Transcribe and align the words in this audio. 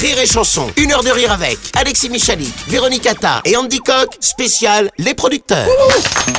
Rire 0.00 0.18
et 0.18 0.26
Chanson, 0.26 0.66
une 0.78 0.92
heure 0.92 1.04
de 1.04 1.10
rire 1.10 1.30
avec 1.30 1.58
Alexis 1.76 2.08
Michali, 2.08 2.50
Véronique 2.68 3.06
Atta 3.06 3.42
et 3.44 3.56
Andy 3.56 3.80
Coq, 3.80 4.08
spécial 4.20 4.90
Les 4.96 5.12
Producteurs. 5.12 5.66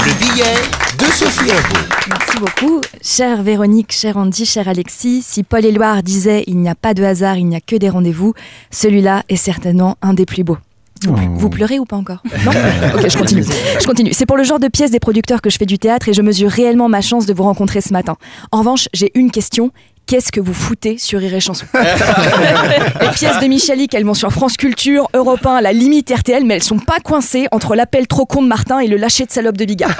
Le 0.03 0.13
billet 0.19 0.55
de 0.97 1.05
Sophie 1.11 1.49
Herbeau. 1.49 1.79
Merci 2.09 2.37
beaucoup. 2.39 2.81
Chère 3.03 3.43
Véronique, 3.43 3.91
cher 3.91 4.17
Andy, 4.17 4.45
cher 4.47 4.67
Alexis, 4.67 5.21
si 5.21 5.43
Paul 5.43 5.63
Éluard 5.63 6.01
disait 6.01 6.43
Il 6.47 6.57
n'y 6.57 6.69
a 6.69 6.75
pas 6.75 6.95
de 6.95 7.03
hasard, 7.03 7.37
il 7.37 7.45
n'y 7.45 7.55
a 7.55 7.61
que 7.61 7.75
des 7.75 7.89
rendez-vous, 7.89 8.33
celui-là 8.71 9.23
est 9.29 9.35
certainement 9.35 9.95
un 10.01 10.15
des 10.15 10.25
plus 10.25 10.43
beaux. 10.43 10.57
Vous, 11.03 11.15
vous 11.35 11.49
pleurez 11.49 11.79
ou 11.79 11.85
pas 11.85 11.97
encore? 11.97 12.21
Non? 12.45 12.51
Ok, 12.95 13.09
je 13.09 13.17
continue. 13.17 13.43
Je 13.79 13.85
continue. 13.85 14.13
C'est 14.13 14.25
pour 14.25 14.37
le 14.37 14.43
genre 14.43 14.59
de 14.59 14.67
pièce 14.67 14.91
des 14.91 14.99
producteurs 14.99 15.41
que 15.41 15.49
je 15.49 15.57
fais 15.57 15.65
du 15.65 15.79
théâtre 15.79 16.09
et 16.09 16.13
je 16.13 16.21
mesure 16.21 16.49
réellement 16.49 16.89
ma 16.89 17.01
chance 17.01 17.25
de 17.25 17.33
vous 17.33 17.43
rencontrer 17.43 17.81
ce 17.81 17.91
matin. 17.93 18.17
En 18.51 18.59
revanche, 18.59 18.87
j'ai 18.93 19.11
une 19.15 19.31
question. 19.31 19.71
Qu'est-ce 20.05 20.31
que 20.31 20.41
vous 20.41 20.53
foutez 20.53 20.97
sur 20.97 21.19
Rire 21.19 21.35
et 21.35 21.39
Chanson? 21.39 21.65
Les 21.73 23.09
pièces 23.09 23.39
de 23.39 23.47
Michalik, 23.47 23.93
elles 23.93 24.03
vont 24.03 24.13
sur 24.13 24.31
France 24.31 24.57
Culture, 24.57 25.07
Europe 25.13 25.45
1, 25.45 25.61
la 25.61 25.71
limite 25.71 26.09
RTL, 26.09 26.43
mais 26.43 26.55
elles 26.55 26.63
sont 26.63 26.79
pas 26.79 26.99
coincées 26.99 27.47
entre 27.51 27.75
l'appel 27.75 28.07
trop 28.07 28.25
con 28.25 28.41
de 28.41 28.47
Martin 28.47 28.79
et 28.79 28.87
le 28.87 28.97
lâcher 28.97 29.25
de 29.25 29.31
salope 29.31 29.55
de 29.55 29.63
Bigard. 29.63 29.95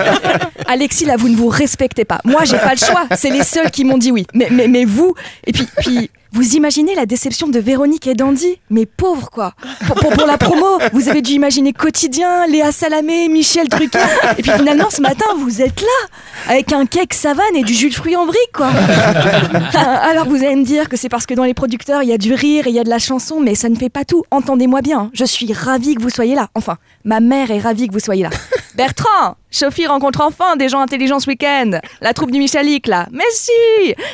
Alexis, 0.68 1.04
là, 1.04 1.16
vous 1.16 1.28
ne 1.28 1.36
vous 1.36 1.48
respectez 1.48 2.04
pas. 2.04 2.20
Moi, 2.24 2.44
j'ai 2.44 2.58
pas 2.58 2.72
le 2.72 2.78
choix. 2.78 3.04
C'est 3.16 3.30
les 3.30 3.42
seuls 3.42 3.70
qui 3.72 3.84
m'ont 3.84 3.98
dit 3.98 4.12
oui. 4.12 4.24
Mais 4.34 4.84
vous, 4.84 5.14
et 5.46 5.52
puis, 5.52 5.66
puis, 5.78 6.10
vous 6.32 6.54
imaginez 6.54 6.94
la 6.94 7.06
déception 7.06 7.48
de 7.48 7.58
Véronique 7.58 8.06
et 8.06 8.14
d'Andy? 8.14 8.58
Mais 8.70 8.86
pauvre 8.86 9.30
quoi 9.30 9.54
pour, 10.00 10.26
la 10.26 10.38
promo, 10.38 10.78
vous 10.92 11.08
avez 11.08 11.22
dû 11.22 11.32
imaginer 11.32 11.72
Quotidien, 11.72 12.46
Léa 12.46 12.72
Salamé, 12.72 13.28
Michel 13.28 13.68
Drucker. 13.68 13.98
Et 14.38 14.42
puis 14.42 14.52
finalement, 14.52 14.90
ce 14.90 15.00
matin, 15.00 15.26
vous 15.38 15.60
êtes 15.60 15.80
là, 15.80 16.52
avec 16.52 16.72
un 16.72 16.86
cake 16.86 17.14
savane 17.14 17.54
et 17.54 17.62
du 17.62 17.74
jus 17.74 17.90
de 17.90 17.94
fruits 17.94 18.16
en 18.16 18.26
brique 18.26 18.52
quoi. 18.54 18.68
Alors 19.74 20.26
vous 20.26 20.36
allez 20.36 20.56
me 20.56 20.64
dire 20.64 20.88
que 20.88 20.96
c'est 20.96 21.08
parce 21.08 21.26
que 21.26 21.34
dans 21.34 21.44
les 21.44 21.54
producteurs, 21.54 22.02
il 22.02 22.08
y 22.08 22.12
a 22.12 22.18
du 22.18 22.34
rire 22.34 22.66
et 22.66 22.70
il 22.70 22.76
y 22.76 22.80
a 22.80 22.84
de 22.84 22.90
la 22.90 22.98
chanson, 22.98 23.40
mais 23.40 23.54
ça 23.54 23.68
ne 23.68 23.76
fait 23.76 23.90
pas 23.90 24.04
tout. 24.04 24.24
Entendez-moi 24.30 24.82
bien, 24.82 25.00
hein. 25.00 25.10
je 25.12 25.24
suis 25.24 25.52
ravie 25.52 25.94
que 25.94 26.02
vous 26.02 26.10
soyez 26.10 26.34
là. 26.34 26.48
Enfin, 26.54 26.76
ma 27.04 27.20
mère 27.20 27.50
est 27.50 27.60
ravie 27.60 27.88
que 27.88 27.92
vous 27.92 28.00
soyez 28.00 28.22
là. 28.22 28.30
Bertrand 28.76 29.36
Sophie 29.50 29.86
rencontre 29.86 30.20
enfin 30.20 30.56
des 30.56 30.68
gens 30.68 30.80
intelligents 30.80 31.18
ce 31.18 31.28
week-end. 31.28 31.72
La 32.00 32.14
troupe 32.14 32.30
du 32.30 32.38
Michalik, 32.38 32.86
là. 32.86 33.06
Mais 33.10 33.24
si 33.32 33.50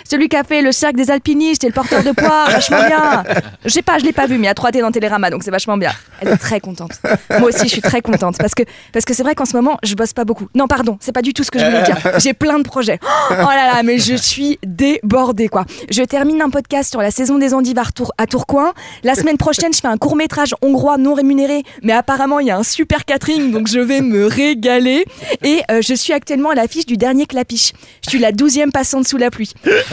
Celui 0.08 0.28
qui 0.28 0.36
a 0.36 0.44
fait 0.44 0.62
le 0.62 0.72
cercle 0.72 0.96
des 0.96 1.10
alpinistes 1.10 1.64
et 1.64 1.66
le 1.66 1.72
porteur 1.72 2.02
de 2.02 2.12
poire, 2.12 2.50
vachement 2.50 2.84
bien. 2.86 3.24
Je 3.64 3.70
sais 3.70 3.82
pas, 3.82 3.98
je 3.98 4.04
l'ai 4.04 4.12
pas 4.12 4.26
vu, 4.26 4.38
mais 4.38 4.48
a 4.48 4.54
3T 4.54 4.80
dans 4.80 4.90
Télérama, 4.90 5.30
donc 5.30 5.42
c'est 5.42 5.50
vachement 5.50 5.76
bien. 5.76 5.92
Elle 6.20 6.28
est 6.28 6.36
très 6.36 6.60
contente. 6.60 6.92
Moi 7.38 7.48
aussi, 7.48 7.64
je 7.64 7.72
suis 7.72 7.82
très 7.82 8.00
contente. 8.00 8.38
Parce 8.38 8.54
que 8.54 8.62
parce 8.92 9.04
que 9.04 9.14
c'est 9.14 9.22
vrai 9.22 9.34
qu'en 9.34 9.44
ce 9.44 9.56
moment, 9.56 9.78
je 9.82 9.94
bosse 9.94 10.12
pas 10.12 10.24
beaucoup. 10.24 10.48
Non, 10.54 10.66
pardon, 10.68 10.96
c'est 11.00 11.12
pas 11.12 11.22
du 11.22 11.34
tout 11.34 11.44
ce 11.44 11.50
que 11.50 11.58
je 11.58 11.64
voulais 11.64 11.82
dire. 11.82 11.98
J'ai 12.18 12.32
plein 12.32 12.58
de 12.58 12.64
projets. 12.64 12.98
Oh 13.02 13.34
là 13.34 13.74
là, 13.74 13.82
mais 13.82 13.98
je 13.98 14.14
suis 14.14 14.58
débordée, 14.64 15.48
quoi. 15.48 15.64
Je 15.90 16.02
termine 16.02 16.40
un 16.40 16.50
podcast 16.50 16.90
sur 16.90 17.02
la 17.02 17.10
saison 17.10 17.38
des 17.38 17.52
endives 17.52 17.78
à 18.18 18.26
Tourcoing. 18.26 18.72
La 19.04 19.14
semaine 19.14 19.36
prochaine, 19.36 19.72
je 19.74 19.80
fais 19.80 19.88
un 19.88 19.98
court-métrage 19.98 20.54
hongrois 20.62 20.96
non 20.96 21.14
rémunéré, 21.14 21.62
mais 21.82 21.92
apparemment, 21.92 22.40
il 22.40 22.46
y 22.46 22.50
a 22.50 22.56
un 22.56 22.62
super 22.62 23.04
catering, 23.04 23.50
donc 23.52 23.68
je 23.68 23.80
vais 23.80 24.00
me 24.00 24.26
régaler. 24.26 25.04
Et 25.42 25.62
euh, 25.70 25.80
je 25.82 25.94
suis 25.94 26.12
actuellement 26.12 26.50
à 26.50 26.54
l'affiche 26.54 26.86
du 26.86 26.96
dernier 26.96 27.26
Clapiche. 27.26 27.72
Je 28.04 28.10
suis 28.10 28.18
la 28.18 28.32
douzième 28.32 28.72
passante 28.72 29.06
sous 29.06 29.16
la 29.16 29.30
pluie. 29.30 29.52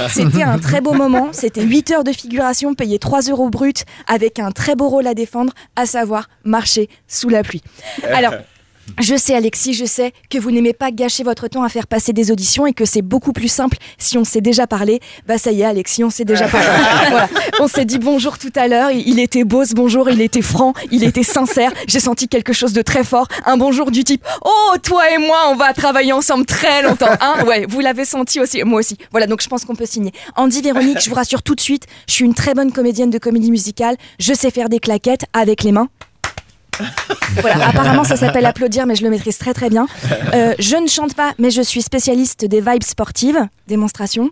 C'était 0.09 0.43
un 0.43 0.59
très 0.59 0.81
beau 0.81 0.93
moment. 0.93 1.29
C'était 1.31 1.63
8 1.63 1.91
heures 1.91 2.03
de 2.03 2.11
figuration 2.11 2.73
payée 2.75 2.99
3 2.99 3.21
euros 3.23 3.49
brut 3.49 3.85
avec 4.07 4.39
un 4.39 4.51
très 4.51 4.75
beau 4.75 4.89
rôle 4.89 5.07
à 5.07 5.13
défendre, 5.13 5.53
à 5.75 5.85
savoir 5.85 6.29
marcher 6.43 6.89
sous 7.07 7.29
la 7.29 7.43
pluie. 7.43 7.61
Alors, 8.13 8.33
je 8.99 9.15
sais 9.15 9.35
Alexis, 9.35 9.73
je 9.73 9.85
sais 9.85 10.13
que 10.29 10.37
vous 10.37 10.51
n'aimez 10.51 10.73
pas 10.73 10.91
gâcher 10.91 11.23
votre 11.23 11.47
temps 11.47 11.63
à 11.63 11.69
faire 11.69 11.87
passer 11.87 12.13
des 12.13 12.31
auditions 12.31 12.65
et 12.65 12.73
que 12.73 12.85
c'est 12.85 13.01
beaucoup 13.01 13.33
plus 13.33 13.47
simple 13.47 13.77
si 13.97 14.17
on 14.17 14.23
s'est 14.23 14.41
déjà 14.41 14.67
parlé. 14.67 14.99
Bah 15.27 15.37
ça 15.37 15.51
y 15.51 15.61
est 15.61 15.65
Alexis, 15.65 16.03
on 16.03 16.09
s'est 16.09 16.25
déjà 16.25 16.47
parlé. 16.47 16.67
Voilà. 17.09 17.29
On 17.59 17.67
s'est 17.67 17.85
dit 17.85 17.99
bonjour 17.99 18.37
tout 18.37 18.51
à 18.55 18.67
l'heure, 18.67 18.91
il 18.91 19.13
il 19.13 19.19
était 19.19 19.43
beau 19.43 19.63
ce 19.63 19.73
bonjour, 19.75 20.09
il 20.09 20.21
était 20.21 20.41
franc, 20.41 20.73
il 20.91 21.03
était 21.03 21.23
sincère. 21.23 21.71
J'ai 21.87 21.99
senti 21.99 22.27
quelque 22.27 22.51
chose 22.51 22.73
de 22.73 22.81
très 22.81 23.03
fort, 23.03 23.27
un 23.45 23.57
bonjour 23.57 23.91
du 23.91 24.03
type 24.03 24.23
"Oh, 24.43 24.75
toi 24.81 25.11
et 25.11 25.17
moi, 25.19 25.49
on 25.51 25.55
va 25.55 25.73
travailler 25.73 26.13
ensemble 26.13 26.45
très 26.45 26.81
longtemps." 26.81 27.15
Hein? 27.21 27.45
Ouais, 27.45 27.65
vous 27.67 27.79
l'avez 27.79 28.05
senti 28.05 28.39
aussi, 28.39 28.63
moi 28.63 28.79
aussi. 28.79 28.97
Voilà, 29.11 29.27
donc 29.27 29.41
je 29.41 29.47
pense 29.47 29.65
qu'on 29.65 29.75
peut 29.75 29.85
signer. 29.85 30.11
Andy 30.35 30.61
Véronique, 30.61 30.99
je 31.01 31.09
vous 31.09 31.15
rassure 31.15 31.43
tout 31.43 31.55
de 31.55 31.61
suite, 31.61 31.85
je 32.07 32.13
suis 32.13 32.25
une 32.25 32.33
très 32.33 32.53
bonne 32.53 32.71
comédienne 32.71 33.11
de 33.11 33.17
comédie 33.19 33.51
musicale, 33.51 33.97
je 34.19 34.33
sais 34.33 34.49
faire 34.49 34.69
des 34.69 34.79
claquettes 34.79 35.25
avec 35.33 35.63
les 35.63 35.71
mains. 35.71 35.89
Voilà, 37.41 37.69
apparemment 37.69 38.03
ça 38.03 38.15
s'appelle 38.15 38.45
applaudir, 38.45 38.85
mais 38.85 38.95
je 38.95 39.03
le 39.03 39.09
maîtrise 39.09 39.37
très 39.37 39.53
très 39.53 39.69
bien. 39.69 39.87
Euh, 40.33 40.53
je 40.59 40.75
ne 40.75 40.87
chante 40.87 41.15
pas, 41.15 41.33
mais 41.39 41.51
je 41.51 41.61
suis 41.61 41.81
spécialiste 41.81 42.45
des 42.45 42.61
vibes 42.61 42.83
sportives. 42.83 43.47
Démonstration. 43.67 44.31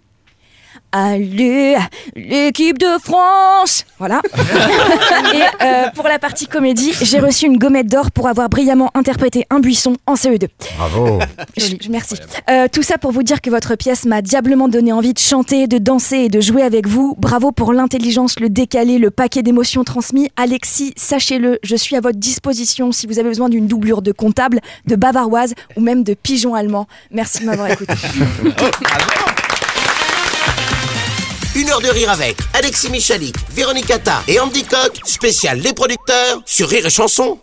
Allez, 0.93 1.77
l'équipe 2.15 2.77
de 2.77 2.87
France 3.03 3.85
Voilà. 3.97 4.21
Et 5.33 5.63
euh, 5.63 5.85
pour 5.95 6.03
la 6.07 6.19
partie 6.19 6.47
comédie, 6.47 6.91
j'ai 7.01 7.19
reçu 7.19 7.45
une 7.45 7.57
gommette 7.57 7.87
d'or 7.87 8.11
pour 8.11 8.27
avoir 8.27 8.49
brillamment 8.49 8.91
interprété 8.93 9.45
un 9.49 9.59
buisson 9.59 9.95
en 10.05 10.15
CE2. 10.15 10.47
Bravo. 10.77 11.19
Je- 11.55 11.75
je- 11.81 11.89
merci. 11.89 12.15
Euh, 12.49 12.67
tout 12.71 12.83
ça 12.83 12.97
pour 12.97 13.11
vous 13.13 13.23
dire 13.23 13.39
que 13.41 13.49
votre 13.49 13.75
pièce 13.75 14.05
m'a 14.05 14.21
diablement 14.21 14.67
donné 14.67 14.91
envie 14.91 15.13
de 15.13 15.19
chanter, 15.19 15.67
de 15.67 15.77
danser 15.77 16.17
et 16.17 16.29
de 16.29 16.41
jouer 16.41 16.61
avec 16.63 16.88
vous. 16.88 17.15
Bravo 17.17 17.51
pour 17.53 17.71
l'intelligence, 17.71 18.39
le 18.39 18.49
décalé, 18.49 18.97
le 18.97 19.11
paquet 19.11 19.43
d'émotions 19.43 19.83
transmis. 19.85 20.29
Alexis, 20.35 20.93
sachez-le, 20.97 21.59
je 21.63 21.75
suis 21.77 21.95
à 21.95 22.01
votre 22.01 22.19
disposition 22.19 22.91
si 22.91 23.07
vous 23.07 23.17
avez 23.19 23.29
besoin 23.29 23.47
d'une 23.47 23.67
doublure 23.67 24.01
de 24.01 24.11
comptable, 24.11 24.59
de 24.88 24.95
bavaroise 24.95 25.53
ou 25.77 25.81
même 25.81 26.03
de 26.03 26.13
pigeon 26.13 26.53
allemand. 26.53 26.88
Merci 27.11 27.39
de 27.41 27.45
m'avoir 27.45 27.69
écouté. 27.71 27.93
De 31.79 31.89
rire 31.89 32.11
avec 32.11 32.35
Alexis 32.53 32.89
Michalik, 32.89 33.33
Véronique 33.49 33.89
Atta 33.89 34.23
et 34.27 34.41
Andy 34.41 34.65
Coq, 34.65 34.99
spécial 35.05 35.57
Les 35.59 35.71
Producteurs 35.73 36.41
sur 36.45 36.67
Rire 36.67 36.85
et 36.85 36.89
Chanson. 36.89 37.39